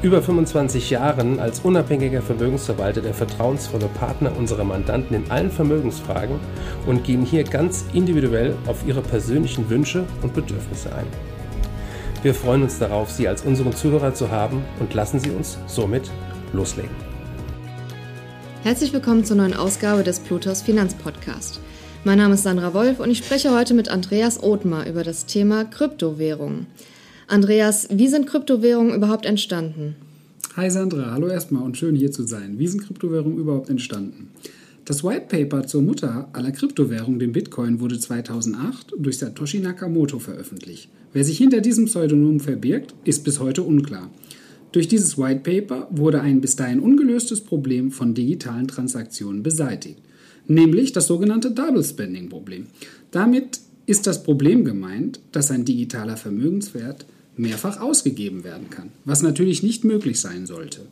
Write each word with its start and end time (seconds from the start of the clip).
über 0.00 0.22
25 0.22 0.90
Jahren 0.90 1.40
als 1.40 1.60
unabhängiger 1.60 2.22
Vermögensverwalter 2.22 3.00
der 3.00 3.14
vertrauensvolle 3.14 3.88
Partner 3.98 4.36
unserer 4.36 4.62
Mandanten 4.62 5.16
in 5.16 5.30
allen 5.30 5.50
Vermögensfragen 5.50 6.38
und 6.86 7.02
gehen 7.02 7.24
hier 7.24 7.42
ganz 7.42 7.84
individuell 7.92 8.54
auf 8.66 8.86
ihre 8.86 9.00
persönlichen 9.00 9.68
Wünsche 9.68 10.04
und 10.22 10.34
Bedürfnisse 10.34 10.94
ein. 10.94 11.06
Wir 12.22 12.32
freuen 12.32 12.62
uns 12.62 12.78
darauf, 12.78 13.10
Sie 13.10 13.26
als 13.26 13.42
unseren 13.42 13.74
Zuhörer 13.74 14.14
zu 14.14 14.30
haben 14.30 14.64
und 14.78 14.94
lassen 14.94 15.18
Sie 15.18 15.30
uns 15.30 15.58
somit 15.66 16.10
loslegen. 16.52 16.94
Herzlich 18.62 18.92
willkommen 18.92 19.24
zur 19.24 19.36
neuen 19.36 19.54
Ausgabe 19.54 20.04
des 20.04 20.20
Plutos 20.20 20.62
Finanzpodcast. 20.62 21.60
Mein 22.04 22.18
Name 22.18 22.34
ist 22.34 22.44
Sandra 22.44 22.72
Wolf 22.72 23.00
und 23.00 23.10
ich 23.10 23.18
spreche 23.18 23.52
heute 23.52 23.74
mit 23.74 23.88
Andreas 23.88 24.42
Othmar 24.42 24.86
über 24.86 25.02
das 25.02 25.26
Thema 25.26 25.64
Kryptowährungen. 25.64 26.66
Andreas, 27.28 27.88
wie 27.92 28.08
sind 28.08 28.26
Kryptowährungen 28.26 28.94
überhaupt 28.94 29.26
entstanden? 29.26 29.96
Hi 30.56 30.70
Sandra, 30.70 31.10
hallo 31.10 31.28
erstmal 31.28 31.62
und 31.62 31.76
schön 31.76 31.94
hier 31.94 32.10
zu 32.10 32.22
sein. 32.22 32.58
Wie 32.58 32.66
sind 32.66 32.86
Kryptowährungen 32.86 33.36
überhaupt 33.36 33.68
entstanden? 33.68 34.30
Das 34.86 35.04
White 35.04 35.26
Paper 35.28 35.66
zur 35.66 35.82
Mutter 35.82 36.30
aller 36.32 36.52
Kryptowährungen, 36.52 37.18
dem 37.18 37.32
Bitcoin, 37.32 37.80
wurde 37.80 38.00
2008 38.00 38.94
durch 38.96 39.18
Satoshi 39.18 39.58
Nakamoto 39.58 40.18
veröffentlicht. 40.18 40.88
Wer 41.12 41.22
sich 41.22 41.36
hinter 41.36 41.60
diesem 41.60 41.84
Pseudonym 41.84 42.40
verbirgt, 42.40 42.94
ist 43.04 43.24
bis 43.24 43.40
heute 43.40 43.62
unklar. 43.62 44.08
Durch 44.72 44.88
dieses 44.88 45.18
White 45.18 45.40
Paper 45.40 45.86
wurde 45.90 46.22
ein 46.22 46.40
bis 46.40 46.56
dahin 46.56 46.80
ungelöstes 46.80 47.42
Problem 47.42 47.90
von 47.90 48.14
digitalen 48.14 48.68
Transaktionen 48.68 49.42
beseitigt, 49.42 49.98
nämlich 50.46 50.92
das 50.92 51.06
sogenannte 51.06 51.50
Double 51.50 51.84
Spending 51.84 52.30
Problem. 52.30 52.68
Damit 53.10 53.60
ist 53.84 54.06
das 54.06 54.22
Problem 54.22 54.64
gemeint, 54.64 55.20
dass 55.32 55.50
ein 55.50 55.66
digitaler 55.66 56.16
Vermögenswert 56.16 57.04
mehrfach 57.38 57.80
ausgegeben 57.80 58.44
werden 58.44 58.70
kann, 58.70 58.90
was 59.04 59.22
natürlich 59.22 59.62
nicht 59.62 59.84
möglich 59.84 60.20
sein 60.20 60.46
sollte. 60.46 60.82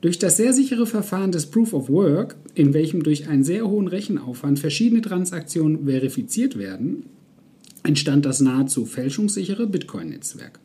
Durch 0.00 0.18
das 0.18 0.36
sehr 0.36 0.54
sichere 0.54 0.86
Verfahren 0.86 1.30
des 1.30 1.46
Proof 1.46 1.74
of 1.74 1.88
Work, 1.90 2.36
in 2.54 2.72
welchem 2.72 3.02
durch 3.02 3.28
einen 3.28 3.44
sehr 3.44 3.68
hohen 3.68 3.86
Rechenaufwand 3.86 4.58
verschiedene 4.58 5.02
Transaktionen 5.02 5.84
verifiziert 5.86 6.58
werden, 6.58 7.04
entstand 7.82 8.24
das 8.24 8.40
nahezu 8.40 8.86
fälschungssichere 8.86 9.66
Bitcoin-Netzwerk. 9.66 10.58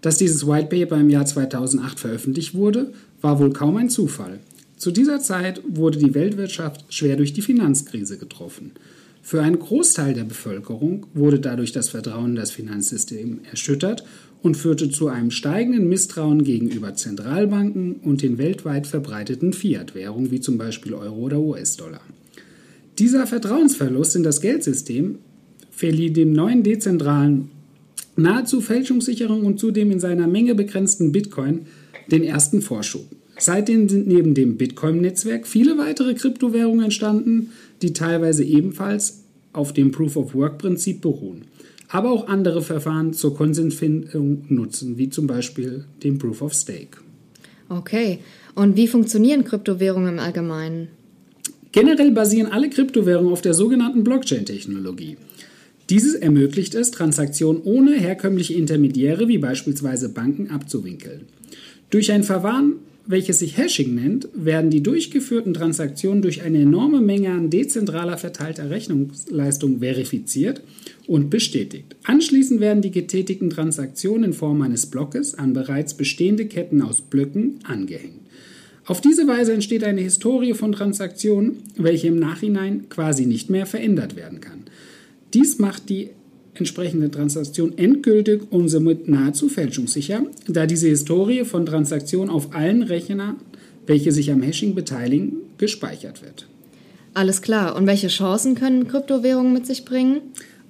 Dass 0.00 0.18
dieses 0.18 0.46
White 0.46 0.68
Paper 0.68 1.00
im 1.00 1.08
Jahr 1.08 1.24
2008 1.24 1.98
veröffentlicht 1.98 2.54
wurde, 2.54 2.92
war 3.20 3.38
wohl 3.38 3.52
kaum 3.52 3.76
ein 3.76 3.88
Zufall. 3.88 4.40
Zu 4.76 4.90
dieser 4.90 5.20
Zeit 5.20 5.62
wurde 5.66 5.98
die 5.98 6.14
Weltwirtschaft 6.14 6.92
schwer 6.92 7.16
durch 7.16 7.32
die 7.32 7.42
Finanzkrise 7.42 8.18
getroffen. 8.18 8.72
Für 9.22 9.40
einen 9.40 9.58
Großteil 9.58 10.12
der 10.12 10.24
Bevölkerung 10.24 11.06
wurde 11.14 11.40
dadurch 11.40 11.72
das 11.72 11.88
Vertrauen 11.88 12.30
in 12.30 12.36
das 12.36 12.50
Finanzsystem 12.50 13.40
erschüttert 13.50 14.04
und 14.44 14.58
führte 14.58 14.90
zu 14.90 15.08
einem 15.08 15.30
steigenden 15.30 15.88
Misstrauen 15.88 16.44
gegenüber 16.44 16.94
Zentralbanken 16.94 17.94
und 18.02 18.20
den 18.20 18.36
weltweit 18.36 18.86
verbreiteten 18.86 19.54
Fiat-Währungen 19.54 20.30
wie 20.30 20.40
zum 20.40 20.58
Beispiel 20.58 20.92
Euro 20.92 21.16
oder 21.16 21.40
US-Dollar. 21.40 22.02
Dieser 22.98 23.26
Vertrauensverlust 23.26 24.16
in 24.16 24.22
das 24.22 24.42
Geldsystem 24.42 25.16
verlieh 25.70 26.10
dem 26.10 26.34
neuen 26.34 26.62
dezentralen, 26.62 27.48
nahezu 28.16 28.60
fälschungssicheren 28.60 29.40
und 29.40 29.58
zudem 29.58 29.90
in 29.90 29.98
seiner 29.98 30.26
Menge 30.26 30.54
begrenzten 30.54 31.10
Bitcoin 31.10 31.60
den 32.10 32.22
ersten 32.22 32.60
Vorschub. 32.60 33.06
Seitdem 33.38 33.88
sind 33.88 34.06
neben 34.06 34.34
dem 34.34 34.58
Bitcoin-Netzwerk 34.58 35.46
viele 35.46 35.78
weitere 35.78 36.12
Kryptowährungen 36.12 36.84
entstanden, 36.84 37.48
die 37.80 37.94
teilweise 37.94 38.44
ebenfalls 38.44 39.22
auf 39.54 39.72
dem 39.72 39.90
Proof-of-Work-Prinzip 39.90 41.00
beruhen 41.00 41.46
aber 41.94 42.10
auch 42.10 42.26
andere 42.26 42.60
Verfahren 42.60 43.12
zur 43.12 43.36
Konsensfindung 43.36 44.46
nutzen, 44.48 44.98
wie 44.98 45.10
zum 45.10 45.28
Beispiel 45.28 45.84
den 46.02 46.18
Proof 46.18 46.42
of 46.42 46.52
Stake. 46.52 46.98
Okay, 47.68 48.18
und 48.56 48.76
wie 48.76 48.88
funktionieren 48.88 49.44
Kryptowährungen 49.44 50.14
im 50.14 50.18
Allgemeinen? 50.18 50.88
Generell 51.70 52.10
basieren 52.10 52.50
alle 52.50 52.68
Kryptowährungen 52.68 53.32
auf 53.32 53.42
der 53.42 53.54
sogenannten 53.54 54.02
Blockchain-Technologie. 54.02 55.16
Dieses 55.88 56.14
ermöglicht 56.14 56.74
es, 56.74 56.90
Transaktionen 56.90 57.62
ohne 57.62 57.92
herkömmliche 57.92 58.54
Intermediäre 58.54 59.28
wie 59.28 59.38
beispielsweise 59.38 60.08
Banken 60.08 60.50
abzuwinkeln. 60.50 61.26
Durch 61.90 62.10
ein 62.10 62.24
Verfahren 62.24 62.72
welches 63.06 63.40
sich 63.40 63.56
Hashing 63.58 63.94
nennt, 63.94 64.28
werden 64.34 64.70
die 64.70 64.82
durchgeführten 64.82 65.52
Transaktionen 65.52 66.22
durch 66.22 66.42
eine 66.42 66.62
enorme 66.62 67.00
Menge 67.00 67.30
an 67.30 67.50
dezentraler 67.50 68.16
verteilter 68.16 68.70
Rechnungsleistung 68.70 69.80
verifiziert 69.80 70.62
und 71.06 71.28
bestätigt. 71.28 71.96
Anschließend 72.04 72.60
werden 72.60 72.82
die 72.82 72.90
getätigten 72.90 73.50
Transaktionen 73.50 74.24
in 74.24 74.32
Form 74.32 74.62
eines 74.62 74.86
Blockes 74.86 75.34
an 75.34 75.52
bereits 75.52 75.94
bestehende 75.94 76.46
Ketten 76.46 76.80
aus 76.80 77.02
Blöcken 77.02 77.58
angehängt. 77.64 78.20
Auf 78.86 79.00
diese 79.00 79.26
Weise 79.26 79.52
entsteht 79.54 79.84
eine 79.84 80.02
Historie 80.02 80.54
von 80.54 80.72
Transaktionen, 80.72 81.58
welche 81.76 82.08
im 82.08 82.18
Nachhinein 82.18 82.88
quasi 82.88 83.26
nicht 83.26 83.48
mehr 83.48 83.66
verändert 83.66 84.16
werden 84.16 84.40
kann. 84.40 84.64
Dies 85.32 85.58
macht 85.58 85.88
die 85.88 86.10
entsprechende 86.54 87.10
Transaktion 87.10 87.76
endgültig 87.76 88.42
und 88.50 88.68
somit 88.68 89.08
nahezu 89.08 89.48
fälschungssicher, 89.48 90.24
da 90.48 90.66
diese 90.66 90.88
Historie 90.88 91.44
von 91.44 91.66
Transaktionen 91.66 92.30
auf 92.30 92.54
allen 92.54 92.82
Rechnern, 92.82 93.36
welche 93.86 94.12
sich 94.12 94.30
am 94.30 94.42
Hashing 94.42 94.74
beteiligen, 94.74 95.34
gespeichert 95.58 96.22
wird. 96.22 96.46
Alles 97.12 97.42
klar. 97.42 97.76
Und 97.76 97.86
welche 97.86 98.08
Chancen 98.08 98.54
können 98.54 98.88
Kryptowährungen 98.88 99.52
mit 99.52 99.66
sich 99.66 99.84
bringen? 99.84 100.20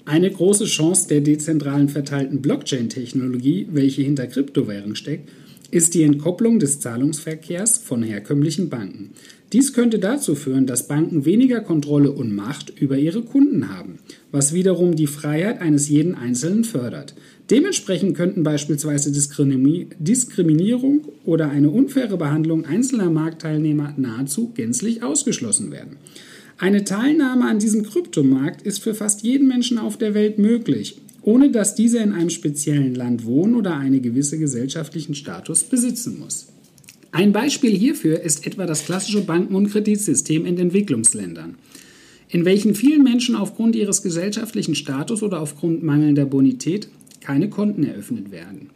Eine 0.05 0.31
große 0.31 0.67
Chance 0.67 1.09
der 1.09 1.23
dezentralen 1.23 1.89
verteilten 1.89 2.43
Blockchain-Technologie, 2.43 3.69
welche 3.73 4.03
hinter 4.03 4.27
Kryptowährungen 4.27 4.97
steckt, 4.97 5.31
ist 5.75 5.95
die 5.95 6.05
Entkopplung 6.05 6.61
des 6.61 6.79
Zahlungsverkehrs 6.79 7.79
von 7.79 8.03
herkömmlichen 8.05 8.69
Banken. 8.69 9.11
Dies 9.53 9.73
könnte 9.73 9.99
dazu 9.99 10.37
führen, 10.37 10.67
dass 10.67 10.87
Banken 10.89 11.25
weniger 11.25 11.61
Kontrolle 11.61 12.13
und 12.13 12.35
Macht 12.35 12.73
über 12.81 12.97
ihre 12.97 13.23
Kunden 13.23 13.69
haben, 13.69 13.99
was 14.31 14.53
wiederum 14.53 14.95
die 14.95 15.09
Freiheit 15.09 15.61
eines 15.61 15.89
jeden 15.89 16.15
Einzelnen 16.15 16.65
fördert. 16.65 17.15
Dementsprechend 17.51 18.17
könnten 18.17 18.45
beispielsweise 18.45 19.13
Diskriminierung 19.13 21.09
oder 21.25 21.51
eine 21.51 21.71
unfaire 21.71 22.17
Behandlung 22.17 22.65
einzelner 22.65 23.11
Marktteilnehmer 23.11 23.95
nahezu 23.97 24.53
gänzlich 24.55 25.03
ausgeschlossen 25.03 25.73
werden. 25.73 25.97
Eine 26.57 26.85
Teilnahme 26.85 27.47
an 27.47 27.59
diesem 27.59 27.83
Kryptomarkt 27.83 28.63
ist 28.63 28.79
für 28.79 28.95
fast 28.95 29.25
jeden 29.25 29.49
Menschen 29.49 29.79
auf 29.79 29.99
der 29.99 30.15
Welt 30.15 30.39
möglich, 30.39 31.01
ohne 31.25 31.51
dass 31.51 31.75
dieser 31.75 32.03
in 32.03 32.13
einem 32.13 32.31
speziellen 32.31 32.95
Land 32.95 33.25
wohnen 33.25 33.55
oder 33.55 33.77
einen 33.77 34.03
gewissen 34.03 34.41
gesellschaftlichen 34.41 35.15
Status 35.15 35.65
besitzen 35.65 36.19
muss. 36.19 36.49
Ein 37.13 37.33
Beispiel 37.33 37.75
hierfür 37.77 38.21
ist 38.21 38.47
etwa 38.47 38.67
das 38.67 38.85
klassische 38.85 39.23
Banken- 39.23 39.55
und 39.55 39.71
Kreditsystem 39.71 40.45
in 40.45 40.59
Entwicklungsländern, 40.59 41.55
in 42.29 42.45
welchen 42.45 42.75
vielen 42.75 43.03
Menschen 43.03 43.37
aufgrund 43.37 43.75
ihres 43.77 44.03
gesellschaftlichen 44.03 44.75
Status 44.75 45.23
oder 45.23 45.41
aufgrund 45.41 45.83
mangelnder 45.83 46.27
Bonität 46.27 46.89
keine 47.21 47.49
Konten 47.49 47.85
eröffnet 47.85 48.31
werden. 48.31 48.71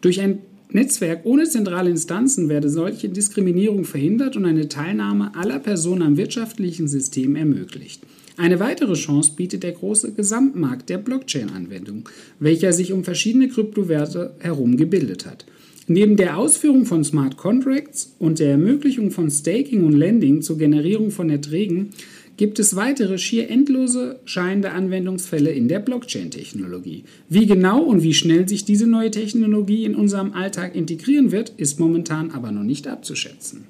Durch 0.00 0.20
ein 0.20 0.38
Netzwerk 0.74 1.20
ohne 1.24 1.44
zentrale 1.44 1.90
Instanzen 1.90 2.48
werde 2.48 2.68
solche 2.68 3.08
Diskriminierung 3.08 3.84
verhindert 3.84 4.36
und 4.36 4.46
eine 4.46 4.68
Teilnahme 4.68 5.34
aller 5.34 5.58
Personen 5.58 6.02
am 6.02 6.16
wirtschaftlichen 6.16 6.88
System 6.88 7.36
ermöglicht. 7.36 8.02
Eine 8.38 8.60
weitere 8.60 8.94
Chance 8.94 9.32
bietet 9.36 9.62
der 9.62 9.72
große 9.72 10.12
Gesamtmarkt 10.12 10.88
der 10.88 10.98
Blockchain-Anwendung, 10.98 12.08
welcher 12.38 12.72
sich 12.72 12.92
um 12.92 13.04
verschiedene 13.04 13.48
Kryptowerte 13.48 14.34
herum 14.38 14.76
gebildet 14.78 15.26
hat. 15.26 15.44
Neben 15.88 16.16
der 16.16 16.38
Ausführung 16.38 16.86
von 16.86 17.04
Smart 17.04 17.36
Contracts 17.36 18.14
und 18.18 18.38
der 18.38 18.52
Ermöglichung 18.52 19.10
von 19.10 19.30
Staking 19.30 19.84
und 19.84 19.92
Lending 19.92 20.40
zur 20.40 20.56
Generierung 20.56 21.10
von 21.10 21.28
Erträgen 21.28 21.90
gibt 22.36 22.58
es 22.58 22.76
weitere 22.76 23.18
schier 23.18 23.50
endlose 23.50 24.20
scheinende 24.24 24.72
Anwendungsfälle 24.72 25.50
in 25.50 25.68
der 25.68 25.80
Blockchain-Technologie. 25.80 27.04
Wie 27.28 27.46
genau 27.46 27.82
und 27.82 28.02
wie 28.02 28.14
schnell 28.14 28.48
sich 28.48 28.64
diese 28.64 28.86
neue 28.86 29.10
Technologie 29.10 29.84
in 29.84 29.94
unserem 29.94 30.32
Alltag 30.32 30.74
integrieren 30.74 31.30
wird, 31.30 31.50
ist 31.56 31.78
momentan 31.78 32.30
aber 32.30 32.50
noch 32.50 32.64
nicht 32.64 32.88
abzuschätzen. 32.88 33.64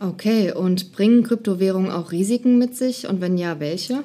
Okay, 0.00 0.52
und 0.52 0.92
bringen 0.92 1.24
Kryptowährungen 1.24 1.90
auch 1.90 2.12
Risiken 2.12 2.58
mit 2.58 2.76
sich 2.76 3.08
und 3.08 3.20
wenn 3.20 3.36
ja, 3.36 3.58
welche? 3.58 4.04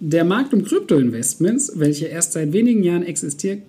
Der 0.00 0.24
Markt 0.24 0.54
um 0.54 0.64
Kryptoinvestments, 0.64 1.72
welcher 1.76 2.08
erst 2.08 2.32
seit 2.32 2.52
wenigen 2.52 2.82
Jahren 2.82 3.02
existiert, 3.04 3.62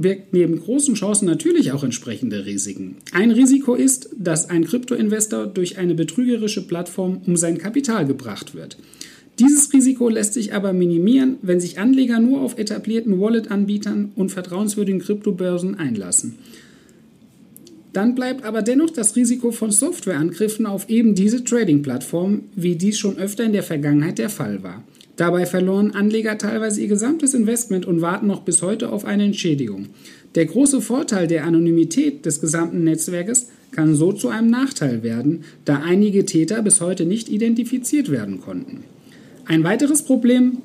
birgt 0.00 0.32
neben 0.32 0.60
großen 0.60 0.94
Chancen 0.94 1.26
natürlich 1.26 1.72
auch 1.72 1.84
entsprechende 1.84 2.46
Risiken. 2.46 2.96
Ein 3.12 3.30
Risiko 3.30 3.74
ist, 3.74 4.10
dass 4.16 4.50
ein 4.50 4.64
Kryptoinvestor 4.64 5.46
durch 5.46 5.78
eine 5.78 5.94
betrügerische 5.94 6.66
Plattform 6.66 7.20
um 7.26 7.36
sein 7.36 7.58
Kapital 7.58 8.06
gebracht 8.06 8.54
wird. 8.54 8.78
Dieses 9.38 9.72
Risiko 9.72 10.08
lässt 10.08 10.34
sich 10.34 10.52
aber 10.52 10.72
minimieren, 10.72 11.36
wenn 11.42 11.60
sich 11.60 11.78
Anleger 11.78 12.18
nur 12.18 12.40
auf 12.40 12.58
etablierten 12.58 13.20
Wallet-Anbietern 13.20 14.12
und 14.16 14.30
vertrauenswürdigen 14.30 15.00
Kryptobörsen 15.00 15.76
einlassen. 15.76 16.38
Dann 17.92 18.14
bleibt 18.14 18.44
aber 18.44 18.62
dennoch 18.62 18.90
das 18.90 19.16
Risiko 19.16 19.50
von 19.50 19.70
Softwareangriffen 19.70 20.66
auf 20.66 20.88
eben 20.88 21.14
diese 21.14 21.44
Trading-Plattformen, 21.44 22.50
wie 22.54 22.76
dies 22.76 22.98
schon 22.98 23.16
öfter 23.16 23.44
in 23.44 23.52
der 23.52 23.62
Vergangenheit 23.62 24.18
der 24.18 24.28
Fall 24.28 24.62
war. 24.62 24.84
Dabei 25.18 25.46
verloren 25.46 25.90
Anleger 25.90 26.38
teilweise 26.38 26.80
ihr 26.80 26.86
gesamtes 26.86 27.34
Investment 27.34 27.86
und 27.86 28.00
warten 28.00 28.28
noch 28.28 28.42
bis 28.42 28.62
heute 28.62 28.92
auf 28.92 29.04
eine 29.04 29.24
Entschädigung. 29.24 29.86
Der 30.36 30.46
große 30.46 30.80
Vorteil 30.80 31.26
der 31.26 31.44
Anonymität 31.44 32.24
des 32.24 32.40
gesamten 32.40 32.84
Netzwerkes 32.84 33.48
kann 33.72 33.96
so 33.96 34.12
zu 34.12 34.28
einem 34.28 34.48
Nachteil 34.48 35.02
werden, 35.02 35.42
da 35.64 35.82
einige 35.84 36.24
Täter 36.24 36.62
bis 36.62 36.80
heute 36.80 37.04
nicht 37.04 37.28
identifiziert 37.28 38.12
werden 38.12 38.40
konnten. 38.40 38.84
Ein 39.44 39.64
weiteres 39.64 40.02
Problem 40.02 40.58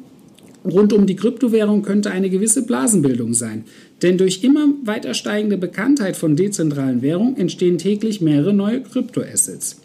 rund 0.63 0.93
um 0.93 1.07
die 1.07 1.15
Kryptowährung 1.15 1.81
könnte 1.81 2.11
eine 2.11 2.29
gewisse 2.29 2.63
Blasenbildung 2.63 3.33
sein, 3.33 3.63
denn 4.03 4.19
durch 4.19 4.43
immer 4.43 4.67
weiter 4.85 5.15
steigende 5.15 5.57
Bekanntheit 5.57 6.15
von 6.15 6.35
dezentralen 6.35 7.01
Währungen 7.01 7.37
entstehen 7.37 7.79
täglich 7.79 8.21
mehrere 8.21 8.53
neue 8.53 8.81
Kryptoassets. 8.81 9.81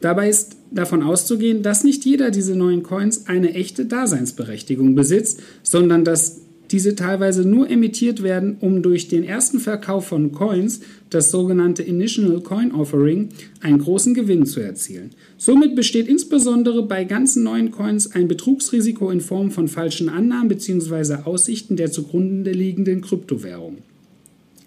Dabei 0.00 0.28
ist 0.28 0.61
davon 0.74 1.02
auszugehen, 1.02 1.62
dass 1.62 1.84
nicht 1.84 2.04
jeder 2.04 2.30
dieser 2.30 2.54
neuen 2.54 2.82
Coins 2.82 3.26
eine 3.26 3.54
echte 3.54 3.86
Daseinsberechtigung 3.86 4.94
besitzt, 4.94 5.40
sondern 5.62 6.04
dass 6.04 6.42
diese 6.72 6.96
teilweise 6.96 7.46
nur 7.46 7.68
emittiert 7.68 8.22
werden, 8.22 8.56
um 8.60 8.82
durch 8.82 9.08
den 9.08 9.24
ersten 9.24 9.60
Verkauf 9.60 10.06
von 10.06 10.32
Coins, 10.32 10.80
das 11.10 11.30
sogenannte 11.30 11.82
Initial 11.82 12.40
Coin 12.40 12.72
Offering, 12.72 13.28
einen 13.60 13.78
großen 13.78 14.14
Gewinn 14.14 14.46
zu 14.46 14.60
erzielen. 14.60 15.10
Somit 15.36 15.76
besteht 15.76 16.08
insbesondere 16.08 16.82
bei 16.86 17.04
ganzen 17.04 17.42
neuen 17.42 17.70
Coins 17.70 18.12
ein 18.14 18.26
Betrugsrisiko 18.26 19.10
in 19.10 19.20
Form 19.20 19.50
von 19.50 19.68
falschen 19.68 20.08
Annahmen 20.08 20.48
bzw. 20.48 21.24
Aussichten 21.24 21.76
der 21.76 21.92
zugrunde 21.92 22.52
liegenden 22.52 23.02
Kryptowährung. 23.02 23.78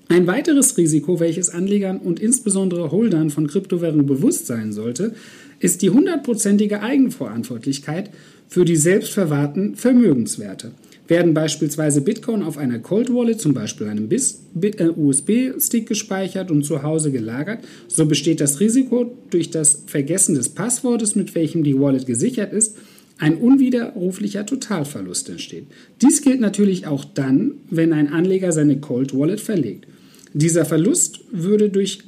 Ein 0.08 0.28
weiteres 0.28 0.78
Risiko, 0.78 1.20
welches 1.20 1.50
Anlegern 1.50 1.98
und 1.98 2.20
insbesondere 2.20 2.92
Holdern 2.92 3.32
von 3.32 3.48
Kryptowährungen 3.48 4.06
bewusst 4.06 4.46
sein 4.46 4.72
sollte, 4.72 5.16
ist 5.60 5.82
die 5.82 5.90
hundertprozentige 5.90 6.82
Eigenverantwortlichkeit 6.82 8.12
für 8.48 8.66
die 8.66 8.76
selbstverwahrten 8.76 9.76
Vermögenswerte. 9.76 10.72
Werden 11.08 11.34
beispielsweise 11.34 12.02
Bitcoin 12.02 12.44
auf 12.44 12.58
einer 12.58 12.80
Cold 12.80 13.12
Wallet, 13.14 13.40
zum 13.40 13.54
Beispiel 13.54 13.88
einem 13.88 14.10
äh, 14.12 14.90
USB-Stick 14.96 15.88
gespeichert 15.88 16.52
und 16.52 16.64
zu 16.64 16.84
Hause 16.84 17.12
gelagert, 17.12 17.64
so 17.88 18.06
besteht 18.06 18.42
das 18.42 18.60
Risiko 18.60 19.16
durch 19.32 19.50
das 19.50 19.84
Vergessen 19.88 20.36
des 20.36 20.50
Passwortes, 20.50 21.16
mit 21.16 21.34
welchem 21.34 21.64
die 21.64 21.80
Wallet 21.80 22.06
gesichert 22.06 22.54
ist, 22.54 22.78
ein 23.18 23.38
unwiderruflicher 23.38 24.46
Totalverlust 24.46 25.30
entsteht. 25.30 25.68
Dies 26.02 26.22
gilt 26.22 26.42
natürlich 26.42 26.86
auch 26.86 27.06
dann, 27.06 27.54
wenn 27.70 27.94
ein 27.94 28.12
Anleger 28.12 28.52
seine 28.52 28.80
Cold 28.80 29.16
Wallet 29.18 29.40
verlegt. 29.40 29.88
Dieser 30.36 30.66
Verlust 30.66 31.22
würde 31.32 31.70
durch 31.70 32.00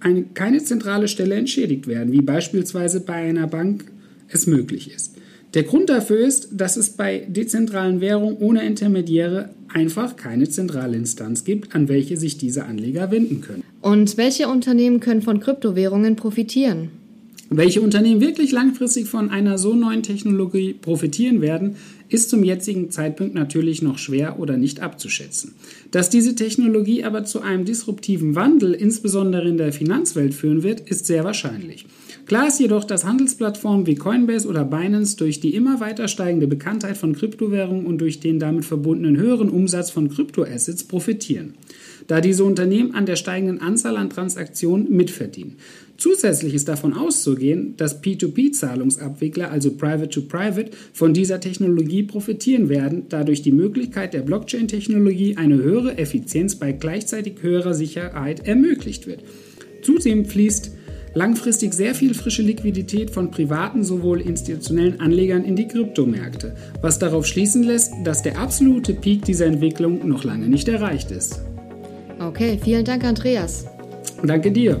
eine, 0.00 0.24
keine 0.34 0.64
zentrale 0.64 1.06
Stelle 1.06 1.36
entschädigt 1.36 1.86
werden, 1.86 2.12
wie 2.12 2.22
beispielsweise 2.22 2.98
bei 2.98 3.14
einer 3.14 3.46
Bank 3.46 3.84
es 4.26 4.48
möglich 4.48 4.92
ist. 4.92 5.14
Der 5.54 5.62
Grund 5.62 5.88
dafür 5.88 6.18
ist, 6.18 6.48
dass 6.50 6.76
es 6.76 6.90
bei 6.90 7.24
dezentralen 7.28 8.00
Währungen 8.00 8.36
ohne 8.38 8.66
Intermediäre 8.66 9.50
einfach 9.72 10.16
keine 10.16 10.48
zentrale 10.48 10.96
Instanz 10.96 11.44
gibt, 11.44 11.72
an 11.76 11.88
welche 11.88 12.16
sich 12.16 12.36
diese 12.36 12.64
Anleger 12.64 13.12
wenden 13.12 13.42
können. 13.42 13.62
Und 13.80 14.16
welche 14.16 14.48
Unternehmen 14.48 14.98
können 14.98 15.22
von 15.22 15.38
Kryptowährungen 15.38 16.16
profitieren? 16.16 16.90
Welche 17.48 17.80
Unternehmen 17.80 18.20
wirklich 18.20 18.50
langfristig 18.50 19.06
von 19.06 19.30
einer 19.30 19.56
so 19.56 19.74
neuen 19.74 20.02
Technologie 20.02 20.72
profitieren 20.74 21.40
werden, 21.40 21.76
ist 22.08 22.30
zum 22.30 22.44
jetzigen 22.44 22.90
Zeitpunkt 22.90 23.34
natürlich 23.34 23.82
noch 23.82 23.98
schwer 23.98 24.38
oder 24.38 24.56
nicht 24.56 24.80
abzuschätzen. 24.80 25.54
Dass 25.90 26.10
diese 26.10 26.34
Technologie 26.34 27.04
aber 27.04 27.24
zu 27.24 27.40
einem 27.40 27.64
disruptiven 27.64 28.34
Wandel, 28.34 28.72
insbesondere 28.74 29.48
in 29.48 29.56
der 29.56 29.72
Finanzwelt, 29.72 30.34
führen 30.34 30.62
wird, 30.62 30.80
ist 30.80 31.06
sehr 31.06 31.24
wahrscheinlich. 31.24 31.86
Klar 32.26 32.48
ist 32.48 32.60
jedoch, 32.60 32.84
dass 32.84 33.06
Handelsplattformen 33.06 33.86
wie 33.86 33.94
Coinbase 33.94 34.48
oder 34.48 34.64
Binance 34.64 35.16
durch 35.16 35.40
die 35.40 35.54
immer 35.54 35.80
weiter 35.80 36.08
steigende 36.08 36.46
Bekanntheit 36.46 36.98
von 36.98 37.14
Kryptowährungen 37.14 37.86
und 37.86 37.98
durch 38.02 38.20
den 38.20 38.38
damit 38.38 38.66
verbundenen 38.66 39.16
höheren 39.16 39.48
Umsatz 39.48 39.90
von 39.90 40.10
Kryptoassets 40.10 40.84
profitieren, 40.84 41.54
da 42.06 42.20
diese 42.20 42.44
Unternehmen 42.44 42.94
an 42.94 43.06
der 43.06 43.16
steigenden 43.16 43.62
Anzahl 43.62 43.96
an 43.96 44.10
Transaktionen 44.10 44.90
mitverdienen. 44.94 45.56
Zusätzlich 45.98 46.54
ist 46.54 46.68
davon 46.68 46.94
auszugehen, 46.94 47.74
dass 47.76 48.00
P2P-Zahlungsabwickler, 48.04 49.50
also 49.50 49.72
Private-to-Private, 49.72 50.70
von 50.92 51.12
dieser 51.12 51.40
Technologie 51.40 52.04
profitieren 52.04 52.68
werden, 52.68 53.06
da 53.08 53.24
durch 53.24 53.42
die 53.42 53.50
Möglichkeit 53.50 54.14
der 54.14 54.20
Blockchain-Technologie 54.20 55.36
eine 55.36 55.56
höhere 55.56 55.98
Effizienz 55.98 56.54
bei 56.54 56.70
gleichzeitig 56.70 57.42
höherer 57.42 57.74
Sicherheit 57.74 58.46
ermöglicht 58.46 59.08
wird. 59.08 59.24
Zudem 59.82 60.24
fließt 60.24 60.70
langfristig 61.14 61.74
sehr 61.74 61.96
viel 61.96 62.14
frische 62.14 62.42
Liquidität 62.42 63.10
von 63.10 63.32
privaten 63.32 63.82
sowohl 63.82 64.20
institutionellen 64.20 65.00
Anlegern 65.00 65.42
in 65.42 65.56
die 65.56 65.66
Kryptomärkte, 65.66 66.54
was 66.80 67.00
darauf 67.00 67.26
schließen 67.26 67.64
lässt, 67.64 67.92
dass 68.04 68.22
der 68.22 68.38
absolute 68.38 68.94
Peak 68.94 69.24
dieser 69.24 69.46
Entwicklung 69.46 70.06
noch 70.08 70.22
lange 70.22 70.46
nicht 70.48 70.68
erreicht 70.68 71.10
ist. 71.10 71.40
Okay, 72.20 72.56
vielen 72.62 72.84
Dank, 72.84 73.02
Andreas. 73.02 73.66
Danke 74.22 74.52
dir. 74.52 74.80